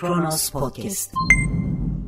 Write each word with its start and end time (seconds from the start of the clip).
Kronos 0.00 0.50
Podcast. 0.50 1.14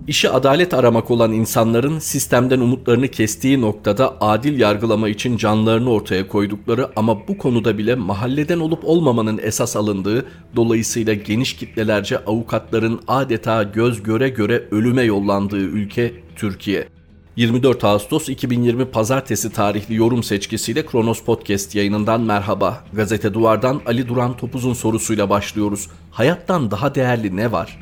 İşi 0.06 0.30
adalet 0.30 0.74
aramak 0.74 1.10
olan 1.10 1.32
insanların 1.32 1.98
sistemden 1.98 2.60
umutlarını 2.60 3.08
kestiği 3.08 3.60
noktada 3.60 4.20
adil 4.20 4.60
yargılama 4.60 5.08
için 5.08 5.36
canlarını 5.36 5.90
ortaya 5.90 6.28
koydukları 6.28 6.88
ama 6.96 7.28
bu 7.28 7.38
konuda 7.38 7.78
bile 7.78 7.94
mahalleden 7.94 8.60
olup 8.60 8.84
olmamanın 8.84 9.40
esas 9.42 9.76
alındığı, 9.76 10.26
dolayısıyla 10.56 11.14
geniş 11.14 11.56
kitlelerce 11.56 12.24
avukatların 12.24 13.00
adeta 13.08 13.62
göz 13.62 14.02
göre 14.02 14.28
göre 14.28 14.68
ölüme 14.70 15.02
yollandığı 15.02 15.56
ülke 15.56 16.14
Türkiye. 16.36 16.99
24 17.36 17.84
Ağustos 17.84 18.28
2020 18.28 18.84
Pazartesi 18.84 19.52
tarihli 19.52 19.94
yorum 19.94 20.22
seçkisiyle 20.22 20.86
Kronos 20.86 21.22
Podcast 21.22 21.74
yayınından 21.74 22.20
merhaba. 22.20 22.84
Gazete 22.92 23.34
Duvar'dan 23.34 23.80
Ali 23.86 24.08
Duran 24.08 24.36
Topuz'un 24.36 24.72
sorusuyla 24.72 25.30
başlıyoruz. 25.30 25.88
Hayattan 26.10 26.70
daha 26.70 26.94
değerli 26.94 27.36
ne 27.36 27.52
var? 27.52 27.78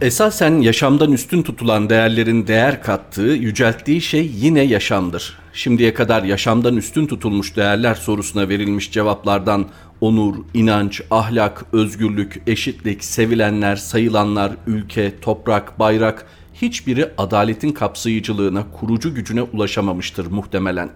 Esasen 0.00 0.60
yaşamdan 0.60 1.12
üstün 1.12 1.42
tutulan 1.42 1.90
değerlerin 1.90 2.46
değer 2.46 2.82
kattığı, 2.82 3.22
yücelttiği 3.22 4.00
şey 4.00 4.30
yine 4.34 4.62
yaşamdır. 4.62 5.38
Şimdiye 5.52 5.94
kadar 5.94 6.22
yaşamdan 6.22 6.76
üstün 6.76 7.06
tutulmuş 7.06 7.56
değerler 7.56 7.94
sorusuna 7.94 8.48
verilmiş 8.48 8.92
cevaplardan 8.92 9.66
onur, 10.00 10.34
inanç, 10.54 11.02
ahlak, 11.10 11.64
özgürlük, 11.72 12.42
eşitlik, 12.46 13.04
sevilenler, 13.04 13.76
sayılanlar, 13.76 14.52
ülke, 14.66 15.20
toprak, 15.20 15.78
bayrak 15.78 16.26
hiçbiri 16.62 17.10
adaletin 17.18 17.72
kapsayıcılığına, 17.72 18.64
kurucu 18.80 19.14
gücüne 19.14 19.42
ulaşamamıştır 19.42 20.26
muhtemelen. 20.26 20.90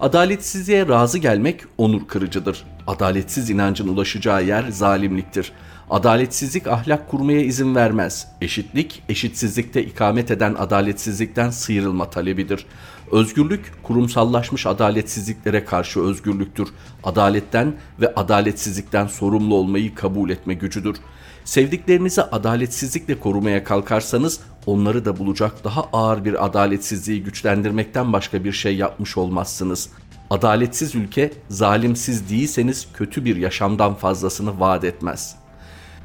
Adaletsizliğe 0.00 0.88
razı 0.88 1.18
gelmek 1.18 1.60
onur 1.78 2.08
kırıcıdır. 2.08 2.64
Adaletsiz 2.86 3.50
inancın 3.50 3.88
ulaşacağı 3.88 4.44
yer 4.44 4.68
zalimliktir. 4.68 5.52
Adaletsizlik 5.90 6.66
ahlak 6.66 7.10
kurmaya 7.10 7.40
izin 7.40 7.74
vermez. 7.74 8.26
Eşitlik, 8.40 9.02
eşitsizlikte 9.08 9.84
ikamet 9.84 10.30
eden 10.30 10.54
adaletsizlikten 10.54 11.50
sıyrılma 11.50 12.10
talebidir. 12.10 12.66
Özgürlük, 13.12 13.72
kurumsallaşmış 13.82 14.66
adaletsizliklere 14.66 15.64
karşı 15.64 16.00
özgürlüktür. 16.00 16.68
Adaletten 17.04 17.74
ve 18.00 18.14
adaletsizlikten 18.14 19.06
sorumlu 19.06 19.54
olmayı 19.54 19.94
kabul 19.94 20.30
etme 20.30 20.54
gücüdür. 20.54 20.96
Sevdiklerinizi 21.44 22.22
adaletsizlikle 22.22 23.20
korumaya 23.20 23.64
kalkarsanız 23.64 24.40
onları 24.70 25.04
da 25.04 25.18
bulacak 25.18 25.64
daha 25.64 25.82
ağır 25.92 26.24
bir 26.24 26.44
adaletsizliği 26.46 27.22
güçlendirmekten 27.22 28.12
başka 28.12 28.44
bir 28.44 28.52
şey 28.52 28.76
yapmış 28.76 29.16
olmazsınız. 29.16 29.90
Adaletsiz 30.30 30.94
ülke 30.94 31.32
zalimsiz 31.48 32.30
değilseniz 32.30 32.88
kötü 32.94 33.24
bir 33.24 33.36
yaşamdan 33.36 33.94
fazlasını 33.94 34.60
vaat 34.60 34.84
etmez.'' 34.84 35.40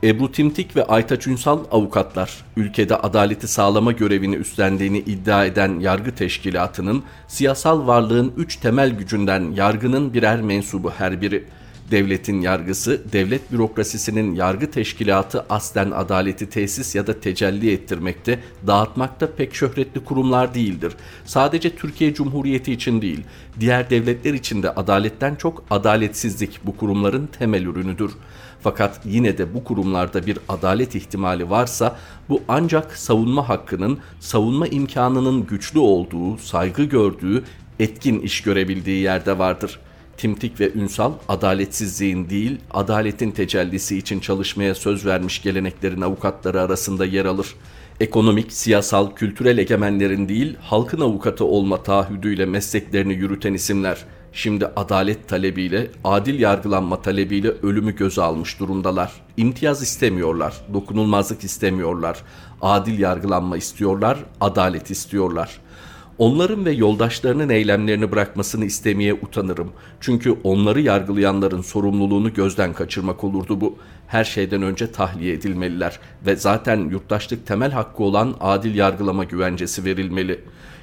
Ebru 0.03 0.31
Timtik 0.31 0.75
ve 0.75 0.85
Aytaç 0.85 1.27
Ünsal 1.27 1.59
avukatlar, 1.72 2.45
ülkede 2.57 2.95
adaleti 2.95 3.47
sağlama 3.47 3.91
görevini 3.91 4.35
üstlendiğini 4.35 4.97
iddia 4.97 5.45
eden 5.45 5.79
yargı 5.79 6.16
teşkilatının 6.16 7.03
siyasal 7.27 7.88
varlığın 7.88 8.33
üç 8.38 8.55
temel 8.55 8.89
gücünden 8.89 9.52
yargının 9.52 10.13
birer 10.13 10.41
mensubu 10.41 10.91
her 10.91 11.22
biri. 11.22 11.47
Devletin 11.91 12.41
yargısı, 12.41 13.02
devlet 13.11 13.52
bürokrasisinin 13.52 14.36
yargı 14.36 14.72
teşkilatı 14.72 15.45
aslen 15.50 15.91
adaleti 15.91 16.50
tesis 16.50 16.95
ya 16.95 17.08
da 17.08 17.19
tecelli 17.19 17.72
ettirmekte, 17.72 18.39
dağıtmakta 18.67 19.31
pek 19.31 19.55
şöhretli 19.55 20.03
kurumlar 20.03 20.53
değildir. 20.53 20.94
Sadece 21.25 21.75
Türkiye 21.75 22.13
Cumhuriyeti 22.13 22.73
için 22.73 23.02
değil, 23.02 23.23
diğer 23.59 23.89
devletler 23.89 24.33
için 24.33 24.63
de 24.63 24.69
adaletten 24.69 25.36
çok 25.36 25.63
adaletsizlik 25.72 26.59
bu 26.63 26.78
kurumların 26.78 27.28
temel 27.39 27.63
ürünüdür. 27.63 28.11
Fakat 28.61 29.02
yine 29.06 29.38
de 29.38 29.53
bu 29.53 29.63
kurumlarda 29.63 30.25
bir 30.25 30.40
adalet 30.50 30.96
ihtimali 30.96 31.50
varsa 31.50 31.97
bu 32.29 32.41
ancak 32.47 32.97
savunma 32.97 33.50
hakkının, 33.50 34.00
savunma 34.19 34.67
imkanının 34.67 35.46
güçlü 35.47 35.79
olduğu, 35.79 36.38
saygı 36.38 36.84
gördüğü, 36.84 37.44
etkin 37.79 38.19
iş 38.19 38.41
görebildiği 38.41 39.02
yerde 39.02 39.38
vardır.'' 39.38 39.84
Timtik 40.18 40.59
ve 40.59 40.74
Ünsal 40.74 41.14
adaletsizliğin 41.30 42.30
değil, 42.30 42.58
adaletin 42.72 43.31
tecellisi 43.31 43.98
için 43.98 44.20
çalışmaya 44.20 44.76
söz 44.76 45.06
vermiş 45.06 45.42
geleneklerin 45.42 46.02
avukatları 46.02 46.62
arasında 46.62 47.06
yer 47.06 47.26
alır. 47.26 47.56
Ekonomik, 48.00 48.53
siyasal, 48.53 49.12
kültürel 49.16 49.58
egemenlerin 49.58 50.30
değil, 50.30 50.56
halkın 50.62 51.02
avukatı 51.02 51.46
olma 51.46 51.84
taahhüdüyle 51.84 52.46
mesleklerini 52.46 53.14
yürüten 53.14 53.53
isimler 53.53 54.06
şimdi 54.36 54.66
adalet 54.76 55.28
talebiyle, 55.28 55.92
adil 56.03 56.40
yargılanma 56.40 57.02
talebiyle 57.02 57.50
ölümü 57.50 57.96
göze 57.96 58.22
almış 58.22 58.59
durumdalar. 58.59 59.12
İmtiyaz 59.38 59.82
istemiyorlar, 59.82 60.53
dokunulmazlık 60.74 61.44
istemiyorlar, 61.44 62.24
adil 62.62 63.00
yargılanma 63.00 63.58
istiyorlar, 63.58 64.18
adalet 64.42 64.92
istiyorlar. 64.92 65.59
Onların 66.18 66.66
ve 66.66 66.72
yoldaşlarının 66.72 67.50
eylemlerini 67.50 68.12
bırakmasını 68.12 68.66
istemeye 68.66 69.14
utanırım. 69.14 69.72
Çünkü 70.00 70.31
onları 70.44 70.81
yargılayanların 70.81 71.62
sorumluluğunu 71.62 72.34
gözden 72.34 72.74
kaçırmak 72.74 73.24
olurdu 73.24 73.62
bu. 73.62 73.78
Her 74.08 74.24
şeyden 74.24 74.62
önce 74.62 74.92
tahliye 74.92 75.34
edilmeliler 75.34 76.00
ve 76.26 76.36
zaten 76.36 76.90
yurttaşlık 76.90 77.48
temel 77.48 77.72
hakkı 77.72 78.03
olan 78.03 78.36
adil 78.40 78.76
yargılama 78.76 79.24
güvencesi 79.24 79.86
verilmeli. 79.86 80.40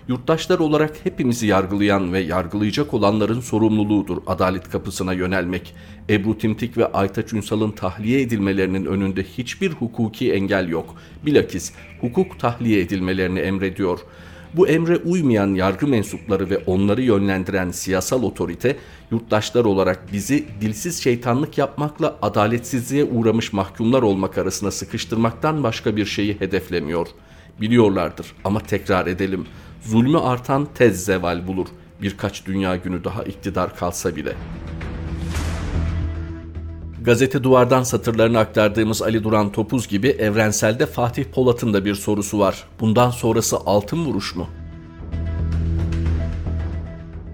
Yurttaşlar 0.08 0.58
olarak 0.58 0.92
hepimizi 1.04 1.46
yargılayan 1.46 2.12
ve 2.12 2.20
yargılayacak 2.20 2.94
olanların 2.94 3.40
sorumluluğudur 3.40 4.18
adalet 4.26 4.70
kapısına 4.70 5.12
yönelmek. 5.12 5.74
Ebru 6.10 6.38
Timtik 6.38 6.78
ve 6.78 6.86
Aytaç 6.86 7.32
Ünsal'ın 7.32 7.70
tahliye 7.70 8.20
edilmelerinin 8.20 8.84
önünde 8.84 9.22
hiçbir 9.22 9.70
hukuki 9.70 10.32
engel 10.32 10.68
yok. 10.68 10.94
Bilakis 11.26 11.72
hukuk 12.00 12.40
tahliye 12.40 12.80
edilmelerini 12.80 13.40
emrediyor.'' 13.40 14.06
Bu 14.54 14.68
emre 14.68 14.96
uymayan 14.96 15.54
yargı 15.54 15.86
mensupları 15.86 16.50
ve 16.50 16.58
onları 16.58 17.02
yönlendiren 17.02 17.70
siyasal 17.70 18.22
otorite 18.22 18.76
yurttaşlar 19.10 19.64
olarak 19.64 20.12
bizi 20.12 20.44
dilsiz 20.60 21.02
şeytanlık 21.02 21.58
yapmakla 21.58 22.16
adaletsizliğe 22.22 23.04
uğramış 23.04 23.52
mahkumlar 23.52 24.02
olmak 24.02 24.38
arasına 24.38 24.70
sıkıştırmaktan 24.70 25.62
başka 25.62 25.96
bir 25.96 26.06
şeyi 26.06 26.40
hedeflemiyor. 26.40 27.06
Biliyorlardır 27.60 28.26
ama 28.44 28.60
tekrar 28.60 29.06
edelim. 29.06 29.46
Zulmü 29.82 30.18
artan 30.18 30.68
tez 30.74 31.04
zeval 31.04 31.46
bulur. 31.46 31.66
Birkaç 32.02 32.46
dünya 32.46 32.76
günü 32.76 33.04
daha 33.04 33.22
iktidar 33.22 33.76
kalsa 33.76 34.16
bile.'' 34.16 34.91
Gazete 37.04 37.44
Duvar'dan 37.44 37.82
satırlarını 37.82 38.38
aktardığımız 38.38 39.02
Ali 39.02 39.24
Duran 39.24 39.52
Topuz 39.52 39.88
gibi 39.88 40.08
evrenselde 40.08 40.86
Fatih 40.86 41.24
Polat'ın 41.24 41.74
da 41.74 41.84
bir 41.84 41.94
sorusu 41.94 42.38
var. 42.38 42.64
Bundan 42.80 43.10
sonrası 43.10 43.56
altın 43.56 44.04
vuruş 44.04 44.36
mu? 44.36 44.48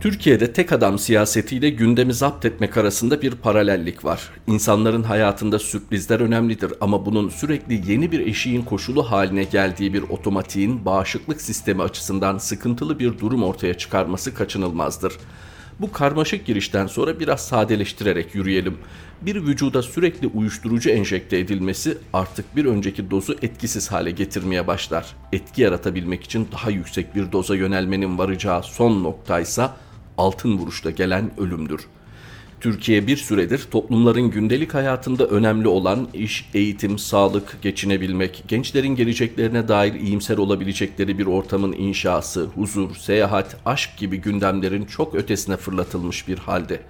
Türkiye'de 0.01 0.53
tek 0.53 0.73
adam 0.73 0.99
siyasetiyle 0.99 1.71
gündemi 1.71 2.15
zapt 2.15 2.45
etmek 2.45 2.77
arasında 2.77 3.23
bir 3.23 3.31
paralellik 3.31 4.05
var. 4.05 4.31
İnsanların 4.47 5.03
hayatında 5.03 5.59
sürprizler 5.59 6.21
önemlidir 6.21 6.73
ama 6.81 7.07
bunun 7.07 7.29
sürekli 7.29 7.93
yeni 7.93 8.13
bir 8.13 8.27
eşiğin 8.27 8.63
koşulu 8.63 9.03
haline 9.11 9.45
geldiği 9.45 9.95
bir 9.95 10.03
otomatiğin 10.03 10.85
bağışıklık 10.85 11.41
sistemi 11.41 11.83
açısından 11.83 12.39
sıkıntılı 12.39 12.99
bir 12.99 13.19
durum 13.19 13.43
ortaya 13.43 13.75
çıkarması 13.75 14.35
kaçınılmazdır. 14.35 15.13
Bu 15.81 15.93
karmaşık 15.93 16.47
girişten 16.47 16.87
sonra 16.87 17.21
biraz 17.21 17.47
sadeleştirerek 17.47 18.35
yürüyelim. 18.35 18.79
Bir 19.23 19.37
vücuda 19.47 19.83
sürekli 19.83 20.27
uyuşturucu 20.27 20.91
enjekte 20.91 21.39
edilmesi 21.39 21.99
artık 22.13 22.57
bir 22.57 22.65
önceki 22.65 23.11
dozu 23.11 23.37
etkisiz 23.43 23.93
hale 23.93 24.11
getirmeye 24.11 24.67
başlar. 24.67 25.17
Etki 25.33 25.63
yaratabilmek 25.63 26.25
için 26.25 26.49
daha 26.53 26.71
yüksek 26.71 27.15
bir 27.15 27.33
doza 27.33 27.57
yönelmenin 27.57 28.19
varacağı 28.19 28.63
son 28.63 29.05
noktaysa 29.05 29.77
altın 30.17 30.59
vuruşta 30.59 30.91
gelen 30.91 31.31
ölümdür. 31.41 31.81
Türkiye 32.61 33.07
bir 33.07 33.17
süredir 33.17 33.67
toplumların 33.71 34.31
gündelik 34.31 34.75
hayatında 34.75 35.27
önemli 35.27 35.69
olan 35.69 36.09
iş, 36.15 36.51
eğitim, 36.55 36.99
sağlık, 36.99 37.63
geçinebilmek, 37.63 38.45
gençlerin 38.49 38.97
geleceklerine 38.97 39.69
dair 39.69 39.95
iyimser 39.95 40.39
olabilecekleri 40.39 41.19
bir 41.19 41.27
ortamın 41.27 41.73
inşası, 41.73 42.45
huzur, 42.45 42.95
seyahat, 42.95 43.57
aşk 43.67 43.91
gibi 43.97 44.17
gündemlerin 44.17 44.85
çok 44.85 45.15
ötesine 45.15 45.57
fırlatılmış 45.57 46.29
bir 46.29 46.39
halde. 46.39 46.81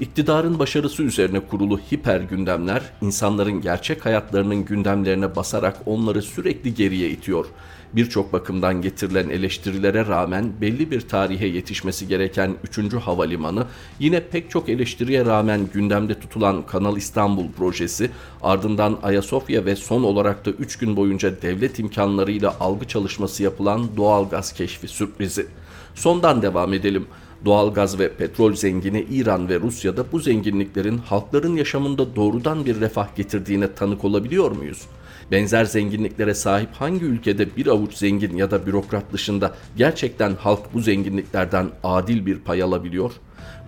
İktidarın 0.00 0.58
başarısı 0.58 1.02
üzerine 1.02 1.40
kurulu 1.40 1.78
hiper 1.78 2.20
gündemler 2.20 2.82
insanların 3.02 3.60
gerçek 3.60 4.06
hayatlarının 4.06 4.64
gündemlerine 4.64 5.36
basarak 5.36 5.76
onları 5.86 6.22
sürekli 6.22 6.74
geriye 6.74 7.10
itiyor. 7.10 7.46
Birçok 7.92 8.32
bakımdan 8.32 8.82
getirilen 8.82 9.28
eleştirilere 9.28 10.06
rağmen 10.06 10.52
belli 10.60 10.90
bir 10.90 11.00
tarihe 11.00 11.46
yetişmesi 11.46 12.08
gereken 12.08 12.56
3. 12.78 12.94
havalimanı, 12.94 13.66
yine 13.98 14.20
pek 14.20 14.50
çok 14.50 14.68
eleştiriye 14.68 15.24
rağmen 15.24 15.60
gündemde 15.74 16.20
tutulan 16.20 16.66
Kanal 16.66 16.96
İstanbul 16.96 17.52
projesi, 17.52 18.10
ardından 18.42 18.98
Ayasofya 19.02 19.64
ve 19.64 19.76
son 19.76 20.02
olarak 20.02 20.46
da 20.46 20.50
3 20.50 20.78
gün 20.78 20.96
boyunca 20.96 21.42
devlet 21.42 21.78
imkanlarıyla 21.78 22.56
algı 22.60 22.84
çalışması 22.84 23.42
yapılan 23.42 23.96
doğalgaz 23.96 24.52
keşfi 24.52 24.88
sürprizi. 24.88 25.46
Sondan 25.94 26.42
devam 26.42 26.72
edelim. 26.72 27.06
Doğalgaz 27.44 27.98
ve 27.98 28.12
petrol 28.12 28.54
zengini 28.54 29.06
İran 29.10 29.48
ve 29.48 29.60
Rusya'da 29.60 30.12
bu 30.12 30.18
zenginliklerin 30.18 30.98
halkların 30.98 31.56
yaşamında 31.56 32.16
doğrudan 32.16 32.64
bir 32.64 32.80
refah 32.80 33.16
getirdiğine 33.16 33.74
tanık 33.74 34.04
olabiliyor 34.04 34.50
muyuz? 34.50 34.86
Benzer 35.30 35.64
zenginliklere 35.64 36.34
sahip 36.34 36.68
hangi 36.72 37.04
ülkede 37.04 37.56
bir 37.56 37.66
avuç 37.66 37.94
zengin 37.94 38.36
ya 38.36 38.50
da 38.50 38.66
bürokrat 38.66 39.12
dışında 39.12 39.54
gerçekten 39.76 40.34
halk 40.34 40.74
bu 40.74 40.80
zenginliklerden 40.80 41.70
adil 41.84 42.26
bir 42.26 42.38
pay 42.38 42.62
alabiliyor? 42.62 43.12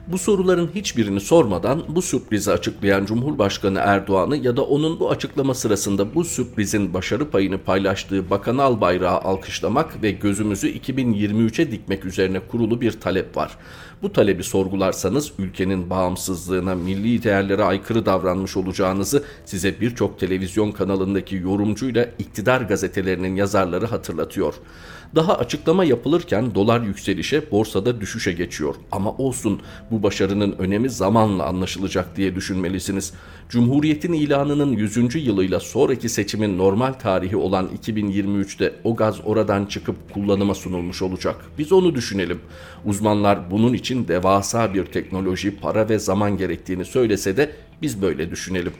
Bu 0.08 0.18
soruların 0.18 0.70
hiçbirini 0.74 1.20
sormadan 1.20 1.82
bu 1.88 2.02
sürprizi 2.02 2.52
açıklayan 2.52 3.04
Cumhurbaşkanı 3.04 3.78
Erdoğan'ı 3.78 4.36
ya 4.36 4.56
da 4.56 4.62
onun 4.62 5.00
bu 5.00 5.10
açıklama 5.10 5.54
sırasında 5.54 6.14
bu 6.14 6.24
sürprizin 6.24 6.94
başarı 6.94 7.30
payını 7.30 7.58
paylaştığı 7.58 8.30
Bakan 8.30 8.58
Albayrak'ı 8.58 9.28
alkışlamak 9.28 10.02
ve 10.02 10.10
gözümüzü 10.10 10.68
2023'e 10.68 11.70
dikmek 11.70 12.04
üzerine 12.04 12.40
kurulu 12.40 12.80
bir 12.80 13.00
talep 13.00 13.36
var. 13.36 13.58
Bu 14.02 14.12
talebi 14.12 14.44
sorgularsanız 14.44 15.32
ülkenin 15.38 15.90
bağımsızlığına, 15.90 16.74
milli 16.74 17.22
değerlere 17.22 17.64
aykırı 17.64 18.06
davranmış 18.06 18.56
olacağınızı 18.56 19.24
size 19.44 19.80
birçok 19.80 20.20
televizyon 20.20 20.72
kanalındaki 20.72 21.36
yorumcuyla 21.36 22.08
iktidar 22.18 22.60
gazetelerinin 22.60 23.36
yazarları 23.36 23.86
hatırlatıyor. 23.86 24.54
Daha 25.14 25.38
açıklama 25.38 25.84
yapılırken 25.84 26.54
dolar 26.54 26.80
yükselişe, 26.80 27.50
borsada 27.50 28.00
düşüşe 28.00 28.32
geçiyor. 28.32 28.74
Ama 28.92 29.10
olsun 29.10 29.60
bu 29.90 30.02
başarının 30.02 30.52
önemi 30.58 30.90
zamanla 30.90 31.46
anlaşılacak 31.46 32.16
diye 32.16 32.34
düşünmelisiniz. 32.34 33.12
Cumhuriyetin 33.48 34.12
ilanının 34.12 34.72
100. 34.72 35.26
yılıyla 35.26 35.60
sonraki 35.60 36.08
seçimin 36.08 36.58
normal 36.58 36.92
tarihi 36.92 37.36
olan 37.36 37.68
2023'te 37.82 38.74
o 38.84 38.96
gaz 38.96 39.16
oradan 39.24 39.66
çıkıp 39.66 40.14
kullanıma 40.14 40.54
sunulmuş 40.54 41.02
olacak. 41.02 41.36
Biz 41.58 41.72
onu 41.72 41.94
düşünelim. 41.94 42.40
Uzmanlar 42.84 43.50
bunun 43.50 43.72
için 43.72 43.91
devasa 44.08 44.74
bir 44.74 44.84
teknoloji, 44.84 45.56
para 45.60 45.88
ve 45.88 45.98
zaman 45.98 46.36
gerektiğini 46.36 46.84
söylese 46.84 47.36
de 47.36 47.50
biz 47.82 48.02
böyle 48.02 48.30
düşünelim. 48.30 48.72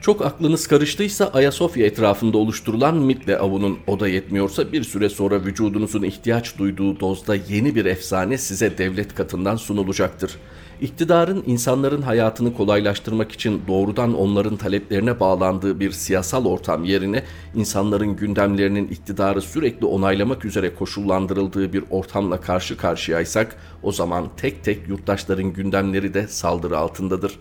Çok 0.00 0.22
aklınız 0.22 0.66
karıştıysa 0.66 1.26
Ayasofya 1.26 1.86
etrafında 1.86 2.38
oluşturulan 2.38 2.96
mitle 2.96 3.38
avunun 3.38 3.78
o 3.86 4.00
da 4.00 4.08
yetmiyorsa 4.08 4.72
bir 4.72 4.84
süre 4.84 5.08
sonra 5.08 5.44
vücudunuzun 5.44 6.02
ihtiyaç 6.02 6.58
duyduğu 6.58 7.00
dozda 7.00 7.34
yeni 7.34 7.74
bir 7.74 7.84
efsane 7.84 8.38
size 8.38 8.78
devlet 8.78 9.14
katından 9.14 9.56
sunulacaktır. 9.56 10.36
İktidarın 10.80 11.42
insanların 11.46 12.02
hayatını 12.02 12.54
kolaylaştırmak 12.54 13.32
için 13.32 13.62
doğrudan 13.68 14.14
onların 14.14 14.56
taleplerine 14.56 15.20
bağlandığı 15.20 15.80
bir 15.80 15.90
siyasal 15.90 16.44
ortam 16.44 16.84
yerine 16.84 17.24
insanların 17.54 18.16
gündemlerinin 18.16 18.88
iktidarı 18.88 19.42
sürekli 19.42 19.86
onaylamak 19.86 20.44
üzere 20.44 20.74
koşullandırıldığı 20.74 21.72
bir 21.72 21.84
ortamla 21.90 22.40
karşı 22.40 22.76
karşıyaysak 22.76 23.56
o 23.82 23.92
zaman 23.92 24.28
tek 24.36 24.64
tek 24.64 24.88
yurttaşların 24.88 25.52
gündemleri 25.52 26.14
de 26.14 26.28
saldırı 26.28 26.78
altındadır. 26.78 27.38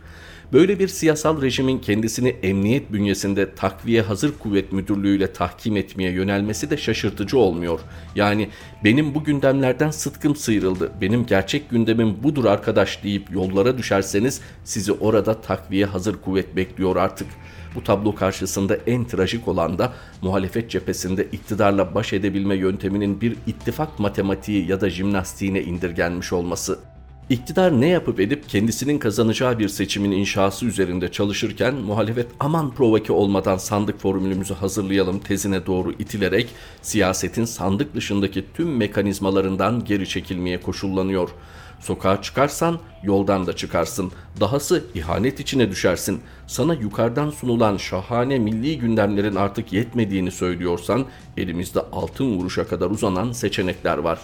Böyle 0.54 0.80
bir 0.80 0.88
siyasal 0.88 1.42
rejimin 1.42 1.80
kendisini 1.80 2.30
emniyet 2.30 2.94
bünyesinde 2.94 3.56
takviye 3.56 4.02
hazır 4.02 4.38
kuvvet 4.38 4.72
müdürlüğüyle 4.72 5.34
tahkim 5.34 5.78
etmeye 5.78 6.12
yönelmesi 6.12 6.70
de 6.70 6.78
şaşırtıcı 6.78 7.38
olmuyor. 7.38 7.80
Yani 8.16 8.50
benim 8.84 9.16
bu 9.16 9.24
gündemlerden 9.24 9.92
sıtkım 9.92 10.36
sıyrıldı, 10.36 10.92
benim 11.02 11.26
gerçek 11.26 11.70
gündemim 11.70 12.24
budur 12.24 12.46
arkadaş 12.46 13.04
deyip 13.04 13.32
yollara 13.32 13.78
düşerseniz 13.78 14.42
sizi 14.64 14.92
orada 14.92 15.42
takviye 15.42 15.86
hazır 15.86 16.22
kuvvet 16.22 16.56
bekliyor 16.56 16.96
artık. 16.96 17.28
Bu 17.76 17.84
tablo 17.84 18.16
karşısında 18.16 18.76
en 18.76 19.06
trajik 19.06 19.48
olan 19.48 19.78
da 19.78 19.94
muhalefet 20.22 20.70
cephesinde 20.70 21.24
iktidarla 21.32 21.96
baş 21.96 22.14
edebilme 22.14 22.56
yönteminin 22.56 23.22
bir 23.22 23.36
ittifak 23.48 24.00
matematiği 24.00 24.68
ya 24.68 24.82
da 24.82 24.90
jimnastiğine 24.90 25.62
indirgenmiş 25.62 26.34
olması. 26.34 26.80
İktidar 27.30 27.82
ne 27.82 27.88
yapıp 27.88 28.20
edip 28.20 28.50
kendisinin 28.50 29.00
kazanacağı 29.00 29.60
bir 29.60 29.68
seçimin 29.68 30.12
inşası 30.12 30.66
üzerinde 30.66 31.12
çalışırken 31.12 31.76
muhalefet 31.76 32.28
aman 32.40 32.72
provoke 32.72 33.14
olmadan 33.14 33.58
sandık 33.58 34.00
formülümüzü 34.00 34.54
hazırlayalım 34.54 35.20
tezine 35.20 35.66
doğru 35.66 35.92
itilerek 35.92 36.50
siyasetin 36.82 37.46
sandık 37.46 37.96
dışındaki 37.96 38.46
tüm 38.54 38.78
mekanizmalarından 38.78 39.86
geri 39.86 40.10
çekilmeye 40.10 40.62
koşullanıyor. 40.62 41.30
Sokağa 41.80 42.22
çıkarsan 42.22 42.80
yoldan 43.04 43.48
da 43.48 43.56
çıkarsın. 43.56 44.12
Dahası 44.40 44.84
ihanet 44.96 45.40
içine 45.40 45.72
düşersin. 45.72 46.22
Sana 46.48 46.74
yukarıdan 46.74 47.30
sunulan 47.30 47.78
şahane 47.78 48.40
milli 48.40 48.80
gündemlerin 48.80 49.36
artık 49.36 49.74
yetmediğini 49.74 50.32
söylüyorsan 50.32 51.06
elimizde 51.38 51.80
altın 51.80 52.38
vuruşa 52.38 52.68
kadar 52.68 52.90
uzanan 52.90 53.32
seçenekler 53.32 53.98
var. 53.98 54.20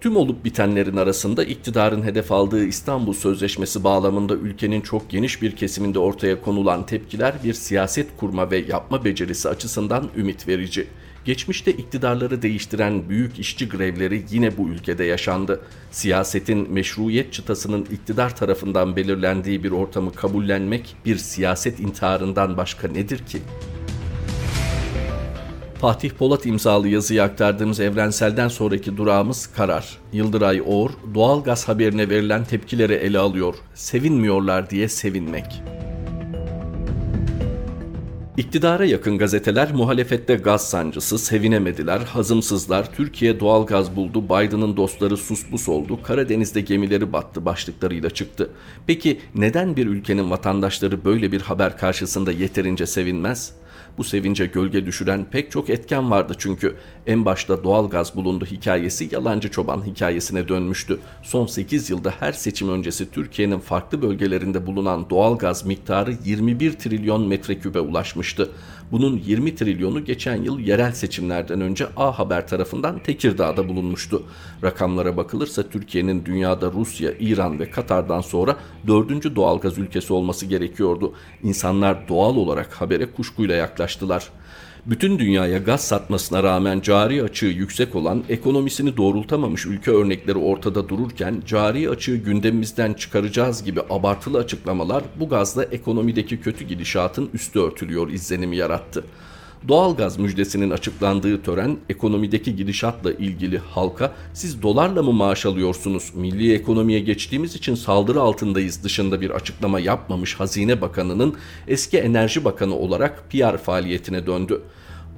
Tüm 0.00 0.16
olup 0.16 0.44
bitenlerin 0.44 0.96
arasında 0.96 1.44
iktidarın 1.44 2.02
hedef 2.02 2.32
aldığı 2.32 2.64
İstanbul 2.64 3.12
Sözleşmesi 3.12 3.84
bağlamında 3.84 4.34
ülkenin 4.34 4.80
çok 4.80 5.10
geniş 5.10 5.42
bir 5.42 5.56
kesiminde 5.56 5.98
ortaya 5.98 6.42
konulan 6.42 6.86
tepkiler 6.86 7.34
bir 7.44 7.54
siyaset 7.54 8.06
kurma 8.16 8.50
ve 8.50 8.64
yapma 8.68 9.04
becerisi 9.04 9.48
açısından 9.48 10.08
ümit 10.16 10.48
verici. 10.48 10.86
Geçmişte 11.24 11.72
iktidarları 11.72 12.42
değiştiren 12.42 13.08
büyük 13.08 13.38
işçi 13.38 13.68
grevleri 13.68 14.24
yine 14.30 14.56
bu 14.56 14.68
ülkede 14.68 15.04
yaşandı. 15.04 15.60
Siyasetin 15.90 16.72
meşruiyet 16.72 17.32
çıtasının 17.32 17.86
iktidar 17.92 18.36
tarafından 18.36 18.96
belirlendiği 18.96 19.64
bir 19.64 19.70
ortamı 19.70 20.12
kabullenmek 20.12 20.96
bir 21.06 21.16
siyaset 21.16 21.80
intiharından 21.80 22.56
başka 22.56 22.88
nedir 22.88 23.18
ki?'' 23.18 23.42
Fatih 25.80 26.10
Polat 26.10 26.46
imzalı 26.46 26.88
yazıyı 26.88 27.22
aktardığımız 27.22 27.80
evrenselden 27.80 28.48
sonraki 28.48 28.96
durağımız 28.96 29.46
karar. 29.46 29.98
Yıldıray 30.12 30.62
Oğur, 30.66 30.90
doğal 31.14 31.44
gaz 31.44 31.68
haberine 31.68 32.08
verilen 32.08 32.44
tepkileri 32.44 32.92
ele 32.92 33.18
alıyor. 33.18 33.54
Sevinmiyorlar 33.74 34.70
diye 34.70 34.88
sevinmek. 34.88 35.62
İktidara 38.36 38.84
yakın 38.84 39.18
gazeteler 39.18 39.72
muhalefette 39.72 40.34
gaz 40.34 40.68
sancısı, 40.68 41.18
sevinemediler, 41.18 41.98
hazımsızlar, 41.98 42.94
Türkiye 42.94 43.40
doğal 43.40 43.66
gaz 43.66 43.96
buldu, 43.96 44.24
Biden'ın 44.24 44.76
dostları 44.76 45.16
suspus 45.16 45.68
oldu, 45.68 46.02
Karadeniz'de 46.02 46.60
gemileri 46.60 47.12
battı 47.12 47.44
başlıklarıyla 47.44 48.10
çıktı. 48.10 48.50
Peki 48.86 49.20
neden 49.34 49.76
bir 49.76 49.86
ülkenin 49.86 50.30
vatandaşları 50.30 51.04
böyle 51.04 51.32
bir 51.32 51.40
haber 51.40 51.78
karşısında 51.78 52.32
yeterince 52.32 52.86
sevinmez? 52.86 53.59
Bu 53.98 54.04
sevince 54.04 54.46
gölge 54.46 54.86
düşüren 54.86 55.24
pek 55.30 55.50
çok 55.50 55.70
etken 55.70 56.10
vardı 56.10 56.34
çünkü 56.38 56.76
en 57.06 57.24
başta 57.24 57.64
doğal 57.64 57.90
gaz 57.90 58.16
bulundu 58.16 58.46
hikayesi 58.46 59.08
yalancı 59.12 59.50
çoban 59.50 59.86
hikayesine 59.86 60.48
dönmüştü. 60.48 60.98
Son 61.22 61.46
8 61.46 61.90
yılda 61.90 62.12
her 62.20 62.32
seçim 62.32 62.68
öncesi 62.68 63.10
Türkiye'nin 63.10 63.58
farklı 63.58 64.02
bölgelerinde 64.02 64.66
bulunan 64.66 65.10
doğal 65.10 65.38
gaz 65.38 65.66
miktarı 65.66 66.16
21 66.24 66.72
trilyon 66.72 67.28
metrekübe 67.28 67.80
ulaşmıştı. 67.80 68.50
Bunun 68.92 69.16
20 69.26 69.54
trilyonu 69.54 70.04
geçen 70.04 70.42
yıl 70.42 70.58
yerel 70.58 70.92
seçimlerden 70.92 71.60
önce 71.60 71.86
A 71.96 72.18
Haber 72.18 72.48
tarafından 72.48 72.98
Tekirdağ'da 72.98 73.68
bulunmuştu. 73.68 74.22
Rakamlara 74.64 75.16
bakılırsa 75.16 75.62
Türkiye'nin 75.62 76.24
dünyada 76.24 76.72
Rusya, 76.72 77.12
İran 77.20 77.58
ve 77.58 77.70
Katar'dan 77.70 78.20
sonra 78.20 78.56
dördüncü 78.86 79.36
doğalgaz 79.36 79.78
ülkesi 79.78 80.12
olması 80.12 80.46
gerekiyordu. 80.46 81.14
İnsanlar 81.42 82.08
doğal 82.08 82.36
olarak 82.36 82.72
habere 82.72 83.06
kuşkuyla 83.06 83.54
yaklaştılar. 83.54 84.28
Bütün 84.86 85.18
dünyaya 85.18 85.58
gaz 85.58 85.84
satmasına 85.84 86.42
rağmen 86.42 86.80
cari 86.80 87.22
açığı 87.22 87.46
yüksek 87.46 87.94
olan, 87.94 88.24
ekonomisini 88.28 88.96
doğrultamamış 88.96 89.66
ülke 89.66 89.90
örnekleri 89.90 90.38
ortada 90.38 90.88
dururken 90.88 91.42
cari 91.46 91.90
açığı 91.90 92.16
gündemimizden 92.16 92.92
çıkaracağız 92.92 93.64
gibi 93.64 93.80
abartılı 93.90 94.38
açıklamalar 94.38 95.02
bu 95.16 95.28
gazla 95.28 95.64
ekonomideki 95.64 96.40
kötü 96.40 96.64
gidişatın 96.64 97.30
üstü 97.34 97.60
örtülüyor 97.60 98.10
izlenimi 98.10 98.56
yarattı. 98.56 99.04
Doğalgaz 99.68 100.18
müjdesinin 100.18 100.70
açıklandığı 100.70 101.42
tören 101.42 101.76
ekonomideki 101.88 102.56
gidişatla 102.56 103.12
ilgili 103.12 103.58
halka 103.58 104.12
siz 104.34 104.62
dolarla 104.62 105.02
mı 105.02 105.12
maaş 105.12 105.46
alıyorsunuz, 105.46 106.12
milli 106.14 106.54
ekonomiye 106.54 107.00
geçtiğimiz 107.00 107.54
için 107.54 107.74
saldırı 107.74 108.20
altındayız 108.20 108.84
dışında 108.84 109.20
bir 109.20 109.30
açıklama 109.30 109.80
yapmamış 109.80 110.34
Hazine 110.34 110.80
Bakanı'nın 110.80 111.34
eski 111.68 111.98
Enerji 111.98 112.44
Bakanı 112.44 112.74
olarak 112.74 113.30
PR 113.30 113.56
faaliyetine 113.56 114.26
döndü. 114.26 114.62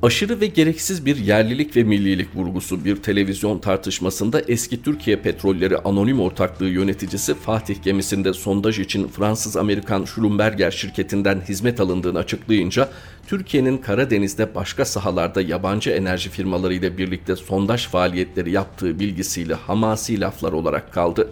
Aşırı 0.03 0.41
ve 0.41 0.47
gereksiz 0.47 1.07
bir 1.07 1.17
yerlilik 1.17 1.77
ve 1.77 1.83
millilik 1.83 2.37
vurgusu 2.37 2.85
bir 2.85 2.97
televizyon 2.97 3.59
tartışmasında 3.59 4.41
eski 4.41 4.83
Türkiye 4.83 5.17
Petrolleri 5.17 5.79
Anonim 5.79 6.21
Ortaklığı 6.21 6.69
yöneticisi 6.69 7.35
Fatih 7.35 7.83
gemisinde 7.83 8.33
sondaj 8.33 8.79
için 8.79 9.09
Fransız-Amerikan 9.09 10.05
Schlumberger 10.05 10.71
şirketinden 10.71 11.41
hizmet 11.49 11.81
alındığını 11.81 12.19
açıklayınca 12.19 12.89
Türkiye'nin 13.27 13.79
Karadeniz'de 13.79 14.55
başka 14.55 14.85
sahalarda 14.85 15.41
yabancı 15.41 15.91
enerji 15.91 16.31
firmaları 16.31 16.75
ile 16.75 16.99
birlikte 16.99 17.37
sondaj 17.37 17.87
faaliyetleri 17.87 18.51
yaptığı 18.51 18.99
bilgisiyle 18.99 19.55
hamasi 19.55 20.21
laflar 20.21 20.53
olarak 20.53 20.93
kaldı. 20.93 21.29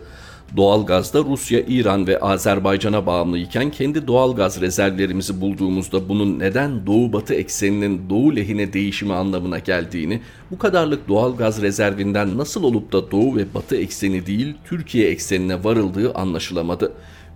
Doğalgazda 0.57 1.25
Rusya, 1.25 1.61
İran 1.61 2.07
ve 2.07 2.21
Azerbaycan'a 2.21 3.07
bağımlı 3.07 3.39
iken 3.39 3.71
kendi 3.71 4.07
doğalgaz 4.07 4.61
rezervlerimizi 4.61 5.41
bulduğumuzda 5.41 6.09
bunun 6.09 6.39
neden 6.39 6.87
doğu-batı 6.87 7.35
ekseninin 7.35 8.11
doğu 8.11 8.37
lehine 8.37 8.73
değişimi 8.73 9.15
anlamına 9.15 9.59
geldiğini, 9.59 10.21
bu 10.51 10.59
kadarlık 10.59 11.09
doğalgaz 11.09 11.63
rezervinden 11.63 12.39
nasıl 12.39 12.63
olup 12.63 12.93
da 12.93 13.11
doğu 13.11 13.37
ve 13.37 13.55
batı 13.55 13.77
ekseni 13.77 14.27
değil 14.27 14.55
Türkiye 14.65 15.11
eksenine 15.11 15.65
varıldığı 15.65 16.15
anlaşılamadı 16.15 16.93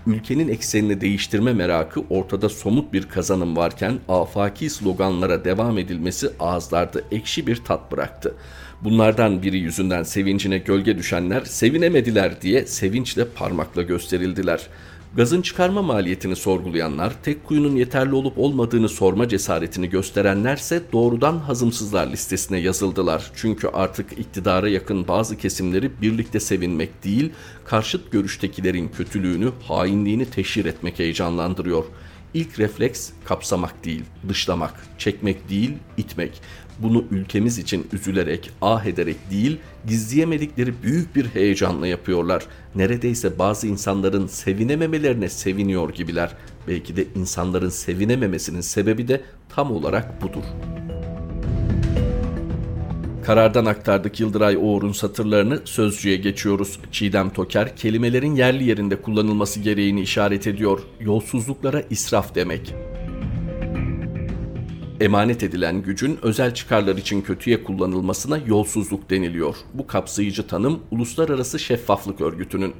ülkenin 0.06 0.48
eksenini 0.48 1.00
değiştirme 1.00 1.52
merakı 1.52 2.00
ortada 2.10 2.48
somut 2.48 2.92
bir 2.92 3.02
kazanım 3.02 3.56
varken 3.56 3.98
afaki 4.08 4.70
sloganlara 4.70 5.44
devam 5.44 5.78
edilmesi 5.78 6.30
ağızlarda 6.40 7.00
ekşi 7.10 7.46
bir 7.46 7.56
tat 7.56 7.92
bıraktı. 7.92 8.34
Bunlardan 8.84 9.42
biri 9.42 9.58
yüzünden 9.58 10.02
sevincine 10.02 10.58
gölge 10.58 10.98
düşenler 10.98 11.44
sevinemediler 11.44 12.40
diye 12.40 12.66
sevinçle 12.66 13.24
parmakla 13.28 13.82
gösterildiler. 13.82 14.66
Gazın 15.16 15.42
çıkarma 15.42 15.82
maliyetini 15.82 16.36
sorgulayanlar, 16.36 17.22
tek 17.22 17.44
kuyunun 17.44 17.76
yeterli 17.76 18.14
olup 18.14 18.38
olmadığını 18.38 18.88
sorma 18.88 19.28
cesaretini 19.28 19.90
gösterenlerse 19.90 20.82
doğrudan 20.92 21.38
hazımsızlar 21.38 22.06
listesine 22.06 22.58
yazıldılar. 22.58 23.30
Çünkü 23.36 23.68
artık 23.68 24.18
iktidara 24.18 24.68
yakın 24.68 25.08
bazı 25.08 25.36
kesimleri 25.36 26.00
birlikte 26.02 26.40
sevinmek 26.40 27.04
değil, 27.04 27.32
karşıt 27.64 28.12
görüştekilerin 28.12 28.88
kötülüğünü, 28.88 29.50
hainliğini 29.68 30.30
teşhir 30.30 30.64
etmek 30.64 30.98
heyecanlandırıyor. 30.98 31.84
İlk 32.34 32.58
refleks 32.58 33.10
kapsamak 33.24 33.84
değil, 33.84 34.02
dışlamak, 34.28 34.74
çekmek 34.98 35.48
değil, 35.48 35.72
itmek 35.96 36.40
bunu 36.78 37.04
ülkemiz 37.10 37.58
için 37.58 37.86
üzülerek, 37.92 38.50
ah 38.62 38.84
ederek 38.84 39.16
değil, 39.30 39.58
gizleyemedikleri 39.86 40.82
büyük 40.82 41.16
bir 41.16 41.26
heyecanla 41.26 41.86
yapıyorlar. 41.86 42.46
Neredeyse 42.74 43.38
bazı 43.38 43.66
insanların 43.66 44.26
sevinememelerine 44.26 45.28
seviniyor 45.28 45.90
gibiler. 45.94 46.34
Belki 46.68 46.96
de 46.96 47.06
insanların 47.14 47.68
sevinememesinin 47.68 48.60
sebebi 48.60 49.08
de 49.08 49.20
tam 49.48 49.72
olarak 49.72 50.22
budur. 50.22 50.44
Karardan 53.24 53.64
aktardık 53.64 54.20
Yıldıray 54.20 54.56
Oğur'un 54.56 54.92
satırlarını 54.92 55.60
sözcüye 55.64 56.16
geçiyoruz. 56.16 56.78
Çiğdem 56.92 57.30
Toker 57.30 57.76
kelimelerin 57.76 58.34
yerli 58.34 58.64
yerinde 58.64 59.02
kullanılması 59.02 59.60
gereğini 59.60 60.00
işaret 60.00 60.46
ediyor. 60.46 60.80
Yolsuzluklara 61.00 61.82
israf 61.90 62.34
demek 62.34 62.74
emanet 65.00 65.42
edilen 65.42 65.82
gücün 65.82 66.18
özel 66.22 66.54
çıkarlar 66.54 66.96
için 66.96 67.20
kötüye 67.20 67.64
kullanılmasına 67.64 68.38
yolsuzluk 68.46 69.10
deniliyor. 69.10 69.56
Bu 69.74 69.86
kapsayıcı 69.86 70.46
tanım 70.46 70.80
Uluslararası 70.90 71.58
Şeffaflık 71.58 72.20
Örgütü'nün 72.20 72.74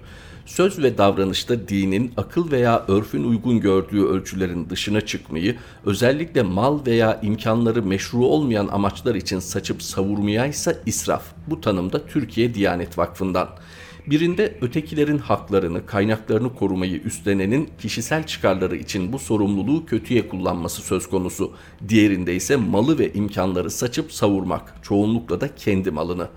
söz 0.47 0.79
ve 0.83 0.99
davranışta 0.99 1.69
dinin 1.69 2.13
akıl 2.17 2.51
veya 2.51 2.85
örfün 2.89 3.25
uygun 3.25 3.61
gördüğü 3.61 4.05
ölçülerin 4.05 4.71
dışına 4.71 5.01
çıkmayı, 5.01 5.57
özellikle 5.85 6.43
mal 6.43 6.87
veya 6.87 7.21
imkanları 7.23 7.83
meşru 7.83 8.25
olmayan 8.25 8.69
amaçlar 8.69 9.15
için 9.15 9.39
saçıp 9.39 9.83
savurmaya 9.83 10.51
israf. 10.87 11.23
Bu 11.47 11.61
tanımda 11.61 12.07
Türkiye 12.07 12.55
Diyanet 12.55 12.99
Vakfı'ndan. 12.99 13.49
Birinde 14.07 14.55
ötekilerin 14.61 15.19
haklarını, 15.19 15.87
kaynaklarını 15.87 16.55
korumayı 16.55 16.97
üstlenenin 17.01 17.71
kişisel 17.79 18.27
çıkarları 18.27 18.77
için 18.77 19.13
bu 19.13 19.19
sorumluluğu 19.19 19.87
kötüye 19.87 20.29
kullanması 20.29 20.83
söz 20.83 21.09
konusu. 21.09 21.53
Diğerinde 21.89 22.35
ise 22.35 22.57
malı 22.57 22.99
ve 22.99 23.13
imkanları 23.13 23.71
saçıp 23.71 24.13
savurmak, 24.13 24.75
çoğunlukla 24.83 25.41
da 25.41 25.55
kendi 25.55 25.91
malını. 25.91 26.29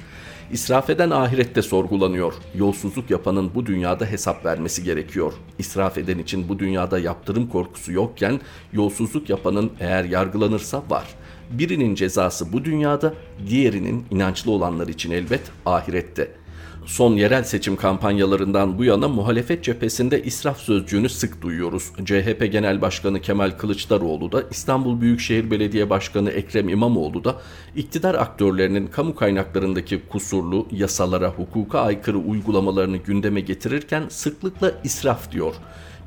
İsraf 0.52 0.90
eden 0.90 1.10
ahirette 1.10 1.62
sorgulanıyor. 1.62 2.34
Yolsuzluk 2.56 3.10
yapanın 3.10 3.56
bu 3.56 3.66
dünyada 3.66 4.06
hesap 4.06 4.46
vermesi 4.46 4.84
gerekiyor. 4.84 5.34
İsraf 5.60 5.98
eden 5.98 6.18
için 6.18 6.50
bu 6.50 6.60
dünyada 6.60 7.00
yaptırım 7.00 7.48
korkusu 7.48 7.92
yokken 7.92 8.42
yolsuzluk 8.74 9.30
yapanın 9.30 9.72
eğer 9.80 10.04
yargılanırsa 10.04 10.84
var. 10.90 11.08
Birinin 11.52 11.96
cezası 11.96 12.54
bu 12.54 12.66
dünyada, 12.66 13.14
diğerinin 13.50 14.06
inançlı 14.12 14.52
olanlar 14.52 14.88
için 14.88 15.12
elbet 15.12 15.42
ahirette.'' 15.66 16.47
Son 16.88 17.16
yerel 17.16 17.44
seçim 17.44 17.76
kampanyalarından 17.76 18.78
bu 18.78 18.84
yana 18.84 19.08
muhalefet 19.08 19.64
cephesinde 19.64 20.24
israf 20.24 20.58
sözcüğünü 20.60 21.10
sık 21.10 21.42
duyuyoruz. 21.42 21.92
CHP 22.06 22.52
Genel 22.52 22.82
Başkanı 22.82 23.22
Kemal 23.22 23.52
Kılıçdaroğlu 23.52 24.32
da 24.32 24.44
İstanbul 24.52 25.02
Büyükşehir 25.02 25.52
Belediye 25.52 25.90
Başkanı 25.90 26.30
Ekrem 26.30 26.70
İmamoğlu 26.70 27.24
da 27.24 27.36
iktidar 27.76 28.16
aktörlerinin 28.16 28.88
kamu 28.88 29.16
kaynaklarındaki 29.16 30.02
kusurlu, 30.10 30.68
yasalara, 30.72 31.30
hukuka 31.30 31.80
aykırı 31.80 32.18
uygulamalarını 32.18 32.98
gündeme 32.98 33.42
getirirken 33.42 34.04
sıklıkla 34.10 34.72
israf 34.84 35.32
diyor 35.32 35.56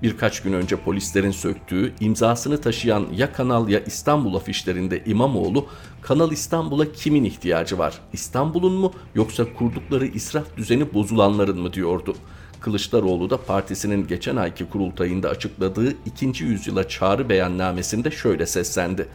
birkaç 0.03 0.43
gün 0.43 0.53
önce 0.53 0.77
polislerin 0.77 1.31
söktüğü 1.31 1.93
imzasını 2.01 2.61
taşıyan 2.61 3.07
ya 3.17 3.33
Kanal 3.33 3.69
ya 3.69 3.81
İstanbul 3.81 4.35
afişlerinde 4.35 5.03
İmamoğlu 5.07 5.67
Kanal 6.03 6.33
İstanbul'a 6.33 6.93
kimin 6.93 7.25
ihtiyacı 7.25 7.79
var? 7.79 7.99
İstanbul'un 8.13 8.73
mu 8.73 8.93
yoksa 9.15 9.55
kurdukları 9.55 10.07
israf 10.07 10.57
düzeni 10.57 10.95
bozulanların 10.95 11.61
mı 11.61 11.73
diyordu. 11.73 12.15
Kılıçdaroğlu 12.61 13.31
da 13.31 13.37
partisinin 13.37 14.07
geçen 14.07 14.37
ayki 14.37 14.69
kurultayında 14.69 15.29
açıkladığı 15.29 15.95
ikinci 16.07 16.45
yüzyıla 16.45 16.89
çağrı 16.89 17.29
beyannamesinde 17.29 18.11
şöyle 18.11 18.47
seslendi. 18.47 19.09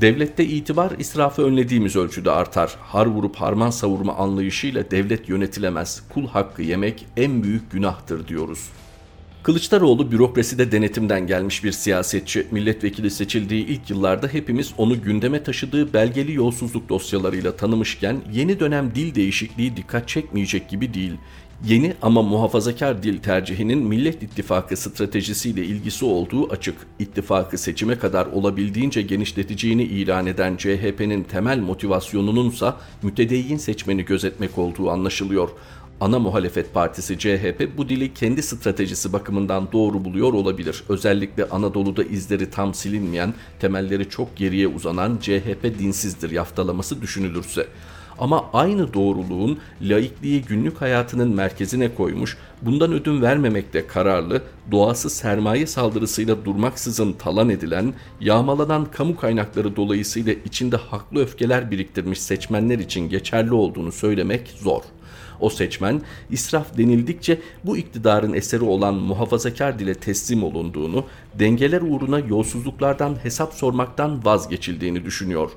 Devlette 0.00 0.44
itibar 0.44 0.90
israfı 0.98 1.42
önlediğimiz 1.42 1.96
ölçüde 1.96 2.30
artar. 2.30 2.76
Har 2.80 3.06
vurup 3.06 3.36
harman 3.36 3.70
savurma 3.70 4.14
anlayışıyla 4.14 4.90
devlet 4.90 5.28
yönetilemez. 5.28 6.02
Kul 6.14 6.26
hakkı 6.26 6.62
yemek 6.62 7.06
en 7.16 7.42
büyük 7.42 7.70
günahtır 7.70 8.28
diyoruz. 8.28 8.68
Kılıçdaroğlu 9.42 10.12
bürokraside 10.12 10.72
denetimden 10.72 11.26
gelmiş 11.26 11.64
bir 11.64 11.72
siyasetçi. 11.72 12.46
Milletvekili 12.50 13.10
seçildiği 13.10 13.66
ilk 13.66 13.90
yıllarda 13.90 14.28
hepimiz 14.28 14.72
onu 14.78 15.02
gündeme 15.02 15.42
taşıdığı 15.42 15.92
belgeli 15.92 16.34
yolsuzluk 16.34 16.88
dosyalarıyla 16.88 17.56
tanımışken 17.56 18.16
yeni 18.32 18.60
dönem 18.60 18.94
dil 18.94 19.14
değişikliği 19.14 19.76
dikkat 19.76 20.08
çekmeyecek 20.08 20.68
gibi 20.68 20.94
değil. 20.94 21.12
Yeni 21.64 21.94
ama 22.02 22.22
muhafazakar 22.22 23.02
dil 23.02 23.18
tercihinin 23.18 23.78
Millet 23.78 24.22
İttifakı 24.22 24.76
stratejisiyle 24.76 25.64
ilgisi 25.64 26.04
olduğu 26.04 26.50
açık. 26.50 26.74
İttifakı 26.98 27.58
seçime 27.58 27.98
kadar 27.98 28.26
olabildiğince 28.26 29.02
genişleteceğini 29.02 29.82
ilan 29.82 30.26
eden 30.26 30.56
CHP'nin 30.56 31.22
temel 31.22 31.58
motivasyonununsa 31.58 32.76
mütedeyyin 33.02 33.56
seçmeni 33.56 34.04
gözetmek 34.04 34.58
olduğu 34.58 34.90
anlaşılıyor 34.90 35.48
ana 36.00 36.18
muhalefet 36.18 36.74
partisi 36.74 37.18
CHP 37.18 37.76
bu 37.76 37.88
dili 37.88 38.14
kendi 38.14 38.42
stratejisi 38.42 39.12
bakımından 39.12 39.72
doğru 39.72 40.04
buluyor 40.04 40.32
olabilir. 40.32 40.84
Özellikle 40.88 41.48
Anadolu'da 41.48 42.04
izleri 42.04 42.50
tam 42.50 42.74
silinmeyen, 42.74 43.34
temelleri 43.60 44.08
çok 44.08 44.36
geriye 44.36 44.68
uzanan 44.68 45.18
CHP 45.20 45.78
dinsizdir 45.78 46.30
yaftalaması 46.30 47.02
düşünülürse. 47.02 47.66
Ama 48.18 48.44
aynı 48.52 48.94
doğruluğun 48.94 49.58
laikliği 49.82 50.42
günlük 50.42 50.80
hayatının 50.80 51.34
merkezine 51.34 51.94
koymuş, 51.94 52.36
bundan 52.62 52.92
ödün 52.92 53.22
vermemekte 53.22 53.86
kararlı, 53.86 54.42
doğası 54.70 55.10
sermaye 55.10 55.66
saldırısıyla 55.66 56.44
durmaksızın 56.44 57.12
talan 57.12 57.50
edilen, 57.50 57.94
yağmalanan 58.20 58.84
kamu 58.84 59.16
kaynakları 59.16 59.76
dolayısıyla 59.76 60.32
içinde 60.44 60.76
haklı 60.76 61.20
öfkeler 61.20 61.70
biriktirmiş 61.70 62.20
seçmenler 62.20 62.78
için 62.78 63.08
geçerli 63.08 63.54
olduğunu 63.54 63.92
söylemek 63.92 64.54
zor.'' 64.62 64.99
O 65.40 65.50
seçmen 65.50 66.02
israf 66.30 66.78
denildikçe 66.78 67.38
bu 67.64 67.76
iktidarın 67.76 68.32
eseri 68.32 68.64
olan 68.64 68.94
muhafazakar 68.94 69.78
dile 69.78 69.94
teslim 69.94 70.44
olunduğunu, 70.44 71.04
dengeler 71.34 71.82
uğruna 71.82 72.18
yolsuzluklardan 72.18 73.16
hesap 73.22 73.54
sormaktan 73.54 74.24
vazgeçildiğini 74.24 75.04
düşünüyor. 75.04 75.50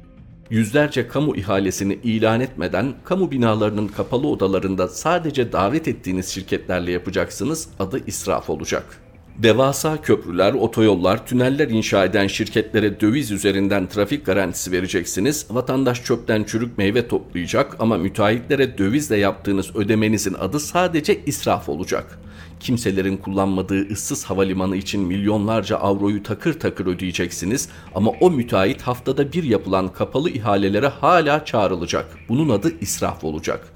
Yüzlerce 0.50 1.08
kamu 1.08 1.36
ihalesini 1.36 1.94
ilan 1.94 2.42
etmeden 2.42 2.94
kamu 3.04 3.32
binalarının 3.32 3.88
kapalı 3.88 4.28
odalarında 4.28 4.88
sadece 4.88 5.52
davet 5.52 5.88
ettiğiniz 5.88 6.30
şirketlerle 6.30 6.92
yapacaksınız 6.92 7.68
adı 7.80 8.08
israf 8.08 8.50
olacak.'' 8.50 9.03
Devasa 9.38 10.02
köprüler, 10.02 10.54
otoyollar, 10.54 11.26
tüneller 11.26 11.68
inşa 11.68 12.06
eden 12.06 12.28
şirketlere 12.28 13.00
döviz 13.00 13.32
üzerinden 13.32 13.88
trafik 13.88 14.26
garantisi 14.26 14.72
vereceksiniz. 14.72 15.46
Vatandaş 15.50 16.04
çöpten 16.04 16.44
çürük 16.44 16.78
meyve 16.78 17.08
toplayacak 17.08 17.76
ama 17.80 17.98
müteahhitlere 17.98 18.78
dövizle 18.78 19.18
yaptığınız 19.18 19.76
ödemenizin 19.76 20.34
adı 20.34 20.60
sadece 20.60 21.26
israf 21.26 21.70
olacak. 21.70 22.20
Kimselerin 22.60 23.18
kullanmadığı 23.18 23.92
ıssız 23.92 24.26
havalimanı 24.26 24.76
için 24.76 25.02
milyonlarca 25.02 25.78
avroyu 25.78 26.24
takır 26.24 26.60
takır 26.60 26.86
ödeyeceksiniz 26.86 27.70
ama 27.96 28.12
o 28.12 28.32
müteahhit 28.32 28.82
haftada 28.82 29.34
bir 29.34 29.44
yapılan 29.44 29.88
kapalı 29.88 30.30
ihalelere 30.30 30.88
hala 30.88 31.46
çağrılacak. 31.46 32.06
Bunun 32.30 32.50
adı 32.50 32.72
israf 32.82 33.24
olacak.'' 33.24 33.73